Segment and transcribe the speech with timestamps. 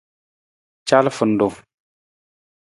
[0.89, 1.55] Calafarung.